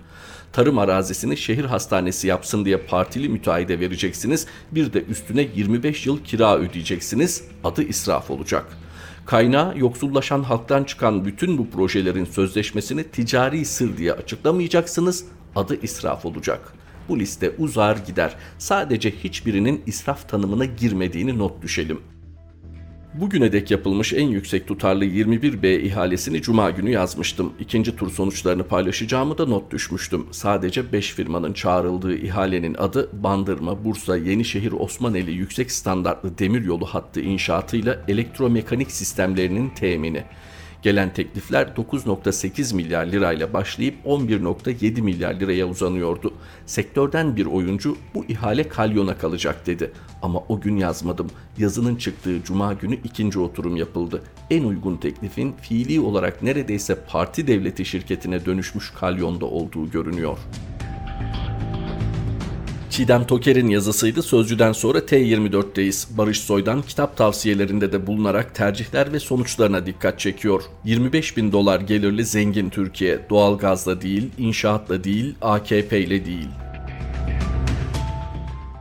Tarım 0.54 0.78
arazisini 0.78 1.38
şehir 1.38 1.66
hastanesi 1.66 2.28
yapsın 2.28 2.66
diye 2.66 2.78
partili 2.78 3.30
müteahhide 3.30 3.80
vereceksiniz. 3.80 4.48
Bir 4.72 4.94
de 4.94 5.04
üstüne 5.04 5.48
25 5.56 6.06
yıl 6.06 6.24
kira 6.24 6.58
ödeyeceksiniz. 6.58 7.44
Adı 7.64 7.84
israf 7.84 8.32
olacak. 8.32 8.66
Kaynağı 9.26 9.78
yoksullaşan 9.78 10.44
halktan 10.44 10.84
çıkan 10.84 11.26
bütün 11.26 11.58
bu 11.58 11.70
projelerin 11.70 12.26
sözleşmesini 12.26 13.04
ticari 13.04 13.66
sır 13.66 13.98
diye 13.98 14.14
açıklamayacaksınız. 14.14 15.26
Adı 15.56 15.82
israf 15.82 16.26
olacak. 16.26 16.74
bu 17.10 17.20
liste 17.20 17.52
uzar 17.58 17.98
gider. 17.98 18.36
Sadece 18.58 19.12
hiçbirinin 19.12 19.84
israf 19.86 20.30
tanımına 20.30 20.66
girmediğini 20.66 21.38
not 21.38 21.62
düşelim. 21.62 22.02
Bugüne 23.22 23.52
dek 23.52 23.72
yapılmış 23.72 24.14
en 24.14 24.28
yüksek 24.28 24.68
tutarlı 24.68 25.06
21B 25.06 25.82
ihalesini 25.82 26.42
cuma 26.42 26.72
günü 26.72 26.90
yazmıştım. 26.90 27.54
İkinci 27.60 27.96
tur 27.96 28.12
sonuçlarını 28.12 28.64
paylaşacağımı 28.64 29.38
da 29.38 29.46
not 29.46 29.72
düşmüştüm. 29.72 30.26
Sadece 30.32 30.92
5 30.92 31.14
firmanın 31.14 31.54
çağrıldığı 31.54 32.16
ihalenin 32.16 32.74
adı 32.74 33.10
Bandırma, 33.24 33.86
Bursa, 33.86 34.18
Yenişehir, 34.18 34.72
Osmaneli 34.72 35.32
yüksek 35.32 35.72
standartlı 35.72 36.38
demiryolu 36.38 36.86
hattı 36.86 37.22
inşaatıyla 37.22 38.00
elektromekanik 38.08 38.92
sistemlerinin 38.92 39.70
temini. 39.70 40.24
Gelen 40.82 41.14
teklifler 41.14 41.68
9.8 41.68 42.76
milyar 42.76 43.06
lirayla 43.06 43.54
başlayıp 43.54 43.96
11.7 44.06 45.02
milyar 45.02 45.34
liraya 45.34 45.68
uzanıyordu. 45.68 46.34
Sektörden 46.66 47.36
bir 47.36 47.46
oyuncu 47.46 47.98
bu 48.16 48.26
ihale 48.26 48.68
kalyona 48.68 49.18
kalacak 49.18 49.68
dedi. 49.68 49.92
Ama 50.22 50.44
o 50.50 50.62
gün 50.62 50.78
yazmadım. 50.78 51.28
Yazının 51.58 51.96
çıktığı 51.96 52.44
cuma 52.44 52.74
günü 52.74 52.96
ikinci 53.04 53.40
oturum 53.40 53.76
yapıldı. 53.76 54.22
En 54.50 54.64
uygun 54.64 54.98
teklifin 54.98 55.56
fiili 55.62 56.00
olarak 56.00 56.44
neredeyse 56.44 56.96
parti 57.08 57.48
devleti 57.48 57.86
şirketine 57.86 58.46
dönüşmüş 58.46 58.90
kalyonda 58.90 59.46
olduğu 59.46 59.92
görünüyor. 59.92 60.38
Çiğdem 62.98 63.28
Toker'in 63.28 63.70
yazısıydı. 63.70 64.24
Sözcüden 64.24 64.72
sonra 64.72 65.00
T24'teyiz. 65.00 66.18
Barış 66.18 66.40
Soy'dan 66.42 66.82
kitap 66.82 67.18
tavsiyelerinde 67.18 67.92
de 67.92 68.08
bulunarak 68.08 68.56
tercihler 68.56 69.14
ve 69.14 69.20
sonuçlarına 69.20 69.86
dikkat 69.86 70.20
çekiyor. 70.20 70.64
25 70.86 71.38
bin 71.38 71.52
dolar 71.52 71.82
gelirli 71.82 72.26
zengin 72.26 72.70
Türkiye. 72.70 73.20
Doğalgazla 73.30 74.02
değil, 74.02 74.30
inşaatla 74.38 75.04
değil, 75.04 75.36
AKP 75.42 76.00
ile 76.00 76.26
değil. 76.26 76.48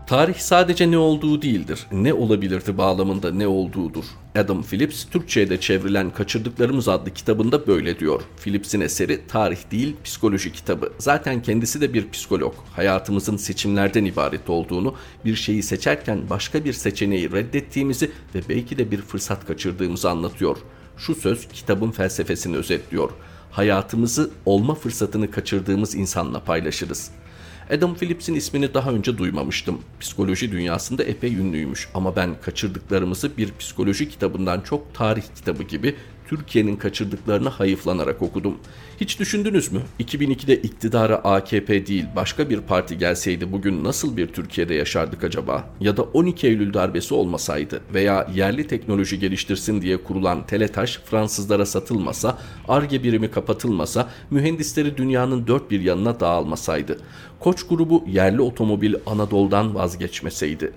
Tarih 0.06 0.34
sadece 0.38 0.90
ne 0.90 0.98
olduğu 0.98 1.42
değildir, 1.42 1.86
ne 1.92 2.14
olabilirdi 2.14 2.78
bağlamında 2.78 3.32
ne 3.32 3.46
olduğudur. 3.46 4.04
Adam 4.38 4.62
Phillips, 4.62 5.04
Türkçe'ye 5.04 5.50
de 5.50 5.60
çevrilen 5.60 6.10
Kaçırdıklarımız 6.10 6.88
adlı 6.88 7.14
kitabında 7.14 7.66
böyle 7.66 7.98
diyor. 7.98 8.22
Phillips'in 8.44 8.80
eseri 8.80 9.26
tarih 9.26 9.70
değil, 9.70 9.96
psikoloji 10.04 10.52
kitabı. 10.52 10.92
Zaten 10.98 11.42
kendisi 11.42 11.80
de 11.80 11.94
bir 11.94 12.10
psikolog. 12.10 12.54
Hayatımızın 12.76 13.36
seçimlerden 13.36 14.04
ibaret 14.04 14.50
olduğunu, 14.50 14.94
bir 15.24 15.34
şeyi 15.34 15.62
seçerken 15.62 16.30
başka 16.30 16.64
bir 16.64 16.72
seçeneği 16.72 17.32
reddettiğimizi 17.32 18.10
ve 18.34 18.40
belki 18.48 18.78
de 18.78 18.90
bir 18.90 19.02
fırsat 19.02 19.46
kaçırdığımızı 19.46 20.10
anlatıyor. 20.10 20.56
Şu 20.96 21.14
söz 21.14 21.48
kitabın 21.48 21.90
felsefesini 21.90 22.56
özetliyor. 22.56 23.10
Hayatımızı 23.50 24.30
olma 24.44 24.74
fırsatını 24.74 25.30
kaçırdığımız 25.30 25.94
insanla 25.94 26.40
paylaşırız.'' 26.40 27.25
Adam 27.70 27.94
Phillips'in 27.94 28.34
ismini 28.34 28.74
daha 28.74 28.90
önce 28.90 29.18
duymamıştım. 29.18 29.78
Psikoloji 30.00 30.52
dünyasında 30.52 31.04
epey 31.04 31.34
ünlüymüş 31.34 31.88
ama 31.94 32.16
ben 32.16 32.30
kaçırdıklarımızı 32.42 33.36
bir 33.36 33.52
psikoloji 33.58 34.08
kitabından 34.08 34.60
çok 34.60 34.94
tarih 34.94 35.22
kitabı 35.36 35.62
gibi 35.62 35.94
Türkiye'nin 36.26 36.76
kaçırdıklarını 36.76 37.48
hayıflanarak 37.48 38.22
okudum. 38.22 38.54
Hiç 39.00 39.20
düşündünüz 39.20 39.72
mü? 39.72 39.80
2002'de 40.00 40.56
iktidara 40.56 41.16
AKP 41.16 41.86
değil 41.86 42.04
başka 42.16 42.50
bir 42.50 42.60
parti 42.60 42.98
gelseydi 42.98 43.52
bugün 43.52 43.84
nasıl 43.84 44.16
bir 44.16 44.26
Türkiye'de 44.26 44.74
yaşardık 44.74 45.24
acaba? 45.24 45.70
Ya 45.80 45.96
da 45.96 46.02
12 46.02 46.46
Eylül 46.46 46.74
darbesi 46.74 47.14
olmasaydı 47.14 47.80
veya 47.94 48.28
yerli 48.34 48.66
teknoloji 48.66 49.18
geliştirsin 49.18 49.82
diye 49.82 49.96
kurulan 49.96 50.46
Teletaş 50.46 50.98
Fransızlara 51.04 51.66
satılmasa, 51.66 52.38
ARGE 52.68 53.02
birimi 53.02 53.30
kapatılmasa, 53.30 54.08
mühendisleri 54.30 54.96
dünyanın 54.96 55.46
dört 55.46 55.70
bir 55.70 55.80
yanına 55.80 56.20
dağılmasaydı, 56.20 56.98
Koç 57.40 57.66
grubu 57.66 58.04
yerli 58.08 58.40
otomobil 58.40 58.94
Anadolu'dan 59.06 59.74
vazgeçmeseydi. 59.74 60.72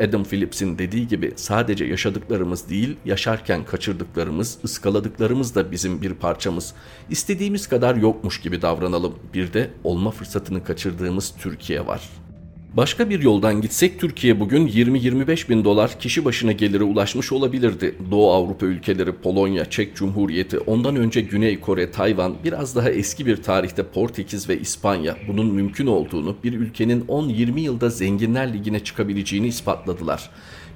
Adam 0.00 0.24
Phillips'in 0.24 0.78
dediği 0.78 1.08
gibi 1.08 1.32
sadece 1.36 1.84
yaşadıklarımız 1.84 2.68
değil, 2.68 2.96
yaşarken 3.04 3.64
kaçırdıklarımız, 3.64 4.58
ıskaladıklarımız 4.64 5.54
da 5.54 5.70
bizim 5.70 6.02
bir 6.02 6.14
parçamız. 6.14 6.74
İstediğimiz 7.10 7.66
kadar 7.66 7.96
yokmuş 7.96 8.40
gibi 8.40 8.62
davranalım. 8.62 9.18
Bir 9.34 9.52
de 9.52 9.70
olma 9.84 10.10
fırsatını 10.10 10.64
kaçırdığımız 10.64 11.34
Türkiye 11.38 11.86
var.'' 11.86 12.31
Başka 12.76 13.10
bir 13.10 13.22
yoldan 13.22 13.60
gitsek 13.60 14.00
Türkiye 14.00 14.40
bugün 14.40 14.68
20-25 14.68 15.48
bin 15.48 15.64
dolar 15.64 15.98
kişi 16.00 16.24
başına 16.24 16.52
gelire 16.52 16.84
ulaşmış 16.84 17.32
olabilirdi. 17.32 17.94
Doğu 18.10 18.32
Avrupa 18.32 18.66
ülkeleri 18.66 19.12
Polonya, 19.12 19.70
Çek 19.70 19.96
Cumhuriyeti, 19.96 20.58
ondan 20.58 20.96
önce 20.96 21.20
Güney 21.20 21.60
Kore, 21.60 21.90
Tayvan, 21.90 22.34
biraz 22.44 22.76
daha 22.76 22.90
eski 22.90 23.26
bir 23.26 23.42
tarihte 23.42 23.82
Portekiz 23.82 24.48
ve 24.48 24.60
İspanya 24.60 25.16
bunun 25.28 25.46
mümkün 25.46 25.86
olduğunu, 25.86 26.36
bir 26.44 26.52
ülkenin 26.52 27.00
10-20 27.00 27.60
yılda 27.60 27.90
zenginler 27.90 28.54
ligine 28.54 28.84
çıkabileceğini 28.84 29.46
ispatladılar. 29.46 30.30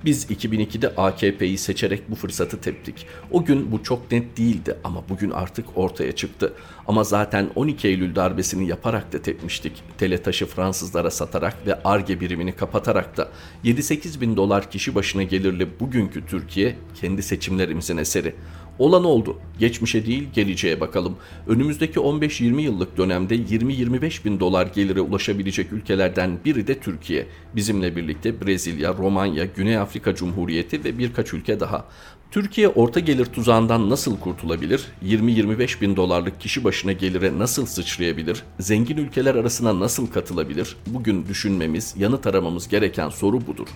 Biz 0.05 0.31
2002'de 0.31 0.88
AKP'yi 0.97 1.59
seçerek 1.59 2.11
bu 2.11 2.14
fırsatı 2.14 2.61
teptik. 2.61 3.07
O 3.31 3.44
gün 3.44 3.73
bu 3.73 3.83
çok 3.83 4.12
net 4.12 4.37
değildi 4.37 4.77
ama 4.85 5.05
bugün 5.09 5.31
artık 5.31 5.66
ortaya 5.75 6.12
çıktı. 6.12 6.53
Ama 6.88 7.05
zaten 7.05 7.51
12 7.55 7.88
Eylül 7.88 8.14
darbesini 8.14 8.68
yaparak 8.68 9.12
da 9.12 9.22
tepmiştik. 9.22 9.72
Teletaşı 9.99 10.46
Fransızlara 10.46 11.11
satarak 11.11 11.66
ve 11.66 11.83
ARGE 11.85 12.20
birimini 12.20 12.53
kapatarak 12.53 13.16
da 13.16 13.29
7-8 13.64 14.20
bin 14.20 14.37
dolar 14.37 14.70
kişi 14.70 14.94
başına 14.94 15.22
gelirli 15.22 15.81
bugünkü 15.81 16.27
Türkiye 16.27 16.77
kendi 17.01 17.22
seçimlerimizin 17.22 17.96
eseri. 17.96 18.35
Olan 18.79 19.05
oldu. 19.05 19.38
Geçmişe 19.59 20.07
değil 20.07 20.29
geleceğe 20.35 20.81
bakalım. 20.81 21.16
Önümüzdeki 21.46 22.01
15-20 22.01 22.61
yıllık 22.61 22.96
dönemde 22.96 23.37
20-25 23.37 24.25
bin 24.25 24.40
dolar 24.40 24.66
gelire 24.66 25.01
ulaşabilecek 25.01 25.72
ülkelerden 25.72 26.38
biri 26.44 26.66
de 26.66 26.81
Türkiye. 26.81 27.27
Bizimle 27.55 27.96
birlikte 27.96 28.40
Brezilya, 28.40 28.94
Romanya, 28.94 29.44
Güney 29.44 29.77
Afrika 29.77 30.14
Cumhuriyeti 30.14 30.85
ve 30.85 30.99
birkaç 30.99 31.35
ülke 31.35 31.61
daha. 31.61 31.85
Türkiye 32.31 32.69
orta 32.69 33.01
gelir 33.01 33.25
tuzağından 33.25 33.91
nasıl 33.91 34.21
kurtulabilir? 34.21 34.87
20-25 35.05 35.81
bin 35.81 35.97
dolarlık 35.97 36.41
kişi 36.41 36.65
başına 36.65 36.93
gelire 36.93 37.39
nasıl 37.39 37.67
sıçrayabilir? 37.67 38.43
Zengin 38.61 38.97
ülkeler 38.97 39.35
arasına 39.35 39.81
nasıl 39.81 40.07
katılabilir? 40.07 40.77
Bugün 40.87 41.27
düşünmemiz, 41.29 41.95
yanıt 41.99 42.27
aramamız 42.27 42.69
gereken 42.69 43.09
soru 43.09 43.47
budur. 43.47 43.67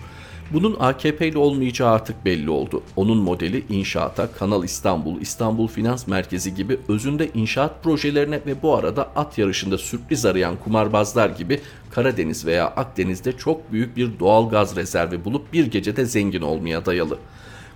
Bunun 0.53 0.75
AKP 0.79 1.27
ile 1.27 1.37
olmayacağı 1.37 1.91
artık 1.91 2.25
belli 2.25 2.49
oldu. 2.49 2.83
Onun 2.95 3.17
modeli 3.17 3.63
inşaata, 3.69 4.31
Kanal 4.31 4.63
İstanbul, 4.63 5.21
İstanbul 5.21 5.67
Finans 5.67 6.07
Merkezi 6.07 6.55
gibi 6.55 6.79
özünde 6.87 7.29
inşaat 7.33 7.83
projelerine 7.83 8.41
ve 8.45 8.61
bu 8.61 8.75
arada 8.75 9.09
at 9.15 9.37
yarışında 9.37 9.77
sürpriz 9.77 10.25
arayan 10.25 10.55
kumarbazlar 10.63 11.29
gibi 11.29 11.59
Karadeniz 11.91 12.45
veya 12.45 12.67
Akdeniz'de 12.67 13.37
çok 13.37 13.71
büyük 13.71 13.97
bir 13.97 14.19
doğal 14.19 14.49
gaz 14.49 14.75
rezervi 14.75 15.25
bulup 15.25 15.53
bir 15.53 15.65
gecede 15.65 16.05
zengin 16.05 16.41
olmaya 16.41 16.85
dayalı. 16.85 17.17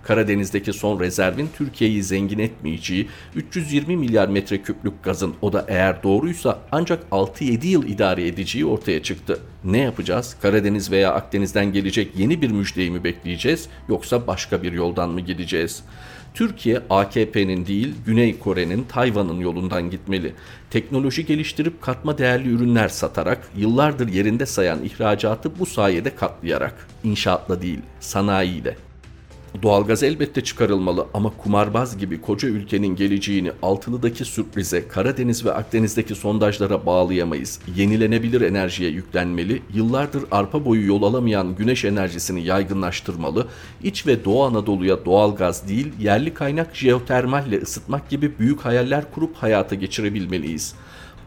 Karadeniz'deki 0.07 0.73
son 0.73 0.99
rezervin 0.99 1.49
Türkiye'yi 1.57 2.03
zengin 2.03 2.39
etmeyeceği 2.39 3.07
320 3.35 3.97
milyar 3.97 4.27
metreküplük 4.27 5.03
gazın 5.03 5.33
o 5.41 5.53
da 5.53 5.65
eğer 5.67 6.03
doğruysa 6.03 6.59
ancak 6.71 7.03
6-7 7.11 7.67
yıl 7.67 7.87
idare 7.87 8.27
edeceği 8.27 8.65
ortaya 8.65 9.03
çıktı. 9.03 9.39
Ne 9.63 9.77
yapacağız? 9.77 10.35
Karadeniz 10.41 10.91
veya 10.91 11.13
Akdeniz'den 11.13 11.73
gelecek 11.73 12.11
yeni 12.17 12.41
bir 12.41 12.51
müjdeyi 12.51 12.91
mi 12.91 13.03
bekleyeceğiz 13.03 13.69
yoksa 13.89 14.27
başka 14.27 14.63
bir 14.63 14.71
yoldan 14.71 15.09
mı 15.09 15.21
gideceğiz? 15.21 15.83
Türkiye 16.33 16.81
AKP'nin 16.89 17.65
değil 17.65 17.93
Güney 18.05 18.39
Kore'nin 18.39 18.83
Tayvan'ın 18.83 19.39
yolundan 19.39 19.89
gitmeli. 19.89 20.33
Teknoloji 20.69 21.25
geliştirip 21.25 21.81
katma 21.81 22.17
değerli 22.17 22.49
ürünler 22.49 22.87
satarak 22.87 23.47
yıllardır 23.57 24.07
yerinde 24.07 24.45
sayan 24.45 24.83
ihracatı 24.83 25.59
bu 25.59 25.65
sayede 25.65 26.15
katlayarak 26.15 26.87
inşaatla 27.03 27.61
değil 27.61 27.79
sanayiyle 27.99 28.75
Doğalgaz 29.63 30.03
elbette 30.03 30.43
çıkarılmalı 30.43 31.07
ama 31.13 31.29
kumarbaz 31.37 31.97
gibi 31.97 32.21
koca 32.21 32.47
ülkenin 32.47 32.95
geleceğini 32.95 33.51
Altılı'daki 33.61 34.25
sürprize, 34.25 34.87
Karadeniz 34.87 35.45
ve 35.45 35.53
Akdeniz'deki 35.53 36.15
sondajlara 36.15 36.85
bağlayamayız. 36.85 37.59
Yenilenebilir 37.75 38.41
enerjiye 38.41 38.89
yüklenmeli, 38.89 39.61
yıllardır 39.73 40.23
arpa 40.31 40.65
boyu 40.65 40.87
yol 40.87 41.03
alamayan 41.03 41.55
güneş 41.55 41.85
enerjisini 41.85 42.45
yaygınlaştırmalı, 42.45 43.47
İç 43.83 44.07
ve 44.07 44.25
Doğu 44.25 44.43
Anadolu'ya 44.43 45.05
doğalgaz 45.05 45.67
değil 45.67 45.93
yerli 45.99 46.33
kaynak 46.33 46.75
jeotermalle 46.75 47.57
ısıtmak 47.61 48.09
gibi 48.09 48.39
büyük 48.39 48.65
hayaller 48.65 49.11
kurup 49.11 49.35
hayata 49.35 49.75
geçirebilmeliyiz.'' 49.75 50.75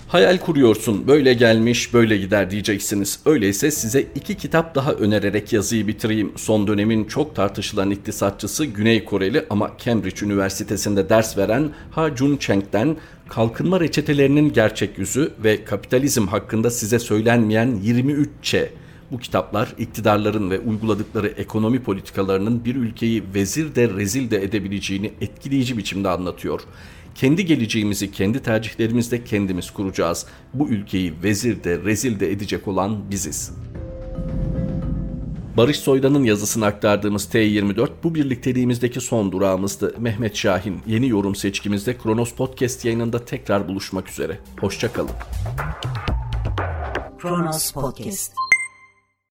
Hayal 0.09 0.39
kuruyorsun 0.39 1.07
böyle 1.07 1.35
gelmiş 1.35 1.95
böyle 1.95 2.17
gider 2.17 2.51
diyeceksiniz. 2.51 3.21
Öyleyse 3.27 3.71
size 3.71 4.01
iki 4.15 4.35
kitap 4.35 4.75
daha 4.75 4.93
önererek 4.93 5.53
yazıyı 5.53 5.87
bitireyim. 5.87 6.33
Son 6.37 6.67
dönemin 6.67 7.05
çok 7.05 7.37
tartışılan 7.37 7.91
iktisatçısı 7.91 8.65
Güney 8.65 9.05
Koreli 9.05 9.47
ama 9.51 9.71
Cambridge 9.85 10.27
Üniversitesi'nde 10.27 11.09
ders 11.09 11.39
veren 11.39 11.71
Ha 11.91 12.17
Jun 12.17 12.37
Cheng'den 12.37 12.97
Kalkınma 13.29 13.81
Reçetelerinin 13.81 14.53
Gerçek 14.53 14.99
Yüzü 14.99 15.33
ve 15.45 15.65
Kapitalizm 15.65 16.27
hakkında 16.27 16.71
size 16.71 16.99
söylenmeyen 16.99 17.79
23 17.83 18.29
Ç. 18.43 18.55
Bu 19.11 19.19
kitaplar 19.19 19.75
iktidarların 19.79 20.51
ve 20.51 20.61
uyguladıkları 20.61 21.29
ekonomi 21.29 21.83
politikalarının 21.83 22.65
bir 22.65 22.77
ülkeyi 22.77 23.23
vezir 23.35 23.75
de 23.75 23.89
rezil 23.89 24.31
de 24.31 24.45
edebileceğini 24.45 25.13
etkileyici 25.21 25.79
biçimde 25.79 26.09
anlatıyor 26.09 26.61
Kendi 27.19 27.47
geleceğimizi 27.47 28.13
kendi 28.13 28.43
tercihlerimizde 28.43 29.25
kendimiz 29.25 29.71
kuracağız. 29.71 30.27
Bu 30.55 30.69
ülkeyi 30.69 31.15
vezir 31.23 31.65
de 31.65 31.79
rezil 31.79 32.21
de 32.21 32.33
edecek 32.33 32.69
olan 32.69 33.11
biziz. 33.11 33.53
Barış 35.57 35.77
Soydan'ın 35.77 36.25
yazısını 36.25 36.67
aktardığımız 36.67 37.25
T24 37.35 37.91
bu 38.05 38.15
birlikteliğimizdeki 38.15 39.01
son 39.01 39.33
durağımızdı. 39.33 39.95
Mehmet 39.99 40.37
Şahin 40.37 40.81
yeni 40.87 41.09
yorum 41.09 41.35
seçkimizde 41.35 41.99
Kronos 41.99 42.33
Podcast 42.33 42.85
yayınında 42.85 43.25
tekrar 43.25 43.69
buluşmak 43.69 44.11
üzere. 44.11 44.39
Hoşçakalın. 44.61 45.11
Kronos 47.19 47.73
Podcast 47.73 48.48